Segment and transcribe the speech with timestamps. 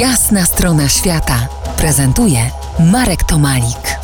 [0.00, 3.98] Jasna strona świata prezentuje Marek Tomalik.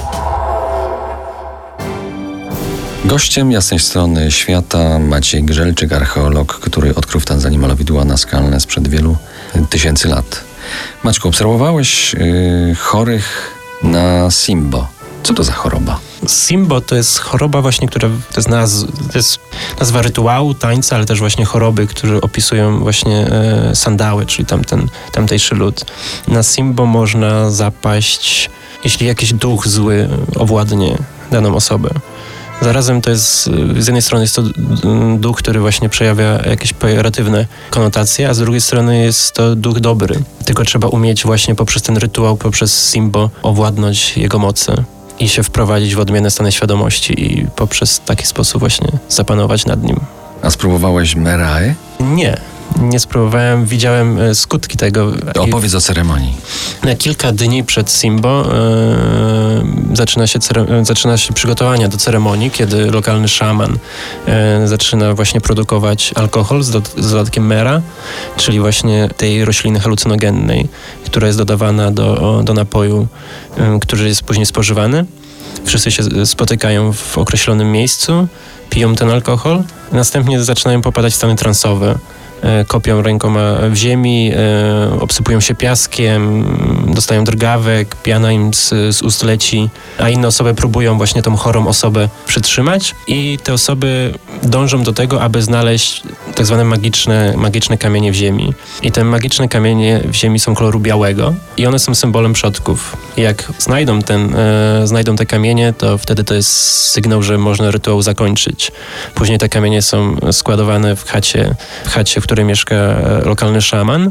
[3.04, 9.16] Gościem jasnej strony świata Maciej Grzelczyk, archeolog, który odkrył w Tanzanii malowidła naskalne sprzed wielu
[9.70, 10.45] tysięcy lat.
[11.05, 14.89] Maćku, obserwowałeś yy, chorych na Simbo.
[15.23, 15.98] Co to za choroba?
[16.27, 19.39] Simbo to jest choroba właśnie, która to jest, naz, to jest
[19.80, 25.54] nazwa rytuału, tańca, ale też właśnie choroby, które opisują właśnie e, sandały, czyli tamten, tamtejszy
[25.54, 25.85] lud.
[26.29, 28.50] Na Simbo można zapaść,
[28.85, 30.99] jeśli jakiś duch zły owładnie
[31.30, 31.91] daną osobę.
[32.62, 33.44] Zarazem to jest,
[33.78, 34.42] z jednej strony jest to
[35.18, 40.22] duch, który właśnie przejawia jakieś pejoratywne konotacje, a z drugiej strony jest to duch dobry.
[40.44, 44.84] Tylko trzeba umieć właśnie poprzez ten rytuał, poprzez Simbo owładnąć jego mocy
[45.22, 50.00] i się wprowadzić w odmienne stany świadomości i poprzez taki sposób właśnie zapanować nad nim.
[50.42, 51.74] A spróbowałeś Merae?
[52.00, 52.36] Nie,
[52.80, 55.12] nie spróbowałem, widziałem e, skutki tego.
[55.38, 56.34] Opowiedz o ceremonii.
[56.82, 60.38] Na kilka dni przed Simbo e, zaczyna, się
[60.82, 63.78] zaczyna się przygotowania do ceremonii, kiedy lokalny szaman
[64.27, 67.82] e, zaczyna właśnie produkować alkohol z, do, z dodatkiem mera,
[68.36, 70.69] czyli właśnie tej rośliny halucynogennej,
[71.06, 73.06] która jest dodawana do, do napoju,
[73.56, 75.04] e, który jest później spożywany.
[75.64, 78.26] Wszyscy się spotykają w określonym miejscu,
[78.70, 82.11] piją ten alkohol, następnie zaczynają popadać w stany transowe E,
[82.66, 86.44] kopią rękoma w ziemi, e, obsypują się piaskiem,
[86.94, 91.66] dostają drgawek, piana im z, z ust leci, a inne osoby próbują właśnie tą chorą
[91.66, 96.02] osobę przytrzymać i te osoby dążą do tego, aby znaleźć
[96.42, 98.54] tak zwane magiczne, magiczne kamienie w ziemi.
[98.82, 102.96] I te magiczne kamienie w ziemi są koloru białego i one są symbolem przodków.
[103.16, 106.50] Jak znajdą, ten, e, znajdą te kamienie, to wtedy to jest
[106.90, 108.72] sygnał, że można rytuał zakończyć.
[109.14, 111.54] Później te kamienie są składowane w chacie,
[111.84, 114.10] w chacie, w której mieszka e, lokalny szaman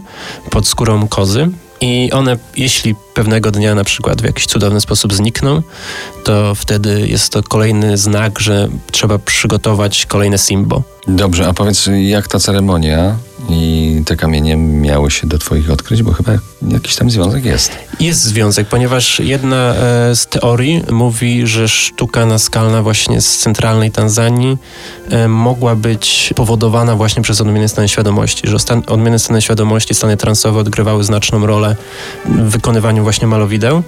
[0.49, 1.49] pod skórą kozy.
[1.81, 5.61] I one, jeśli pewnego dnia na przykład w jakiś cudowny sposób znikną,
[6.23, 10.83] to wtedy jest to kolejny znak, że trzeba przygotować kolejne simbo.
[11.07, 13.15] Dobrze, a powiedz, jak ta ceremonia
[13.49, 16.31] i te kamienie miały się do Twoich odkryć, bo chyba
[16.67, 17.71] jakiś tam związek jest.
[17.99, 24.57] Jest związek, ponieważ jedna e, z teorii mówi, że sztuka naskalna właśnie z centralnej Tanzanii
[25.09, 30.17] e, mogła być powodowana właśnie przez odmienne stany świadomości, że stan, odmienne stany świadomości, stany
[30.17, 31.75] transowe odgrywały znaczną rolę
[32.25, 33.83] w wykonywaniu właśnie malowideł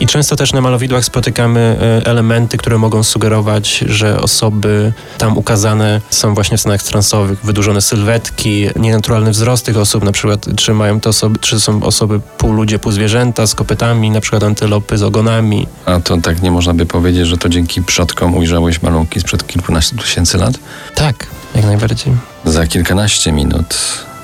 [0.00, 6.00] i często też na malowidłach spotykamy e, elementy, które mogą sugerować, że osoby tam ukazane
[6.10, 11.00] są właśnie w stanach transowych, wydłużone sylwetki, nienaturalny wzrost tych osób, na przykład czy mają
[11.00, 15.02] to osoby, czy są osoby pół ludzie, pół zwierzęta z kopytami, na przykład antylopy z
[15.02, 15.66] ogonami.
[15.86, 19.96] A to tak nie można by powiedzieć, że to dzięki przodkom ujrzałeś malunki sprzed kilkunastu
[19.96, 20.54] tysięcy lat?
[20.94, 22.12] Tak, jak najbardziej.
[22.44, 23.76] Za kilkanaście minut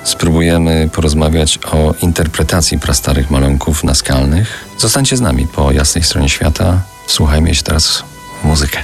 [0.03, 4.65] spróbujemy porozmawiać o interpretacji prastarych malunków naskalnych.
[4.77, 6.81] Zostańcie z nami po jasnej stronie świata.
[7.07, 8.03] Słuchajmy się teraz
[8.43, 8.83] muzykę.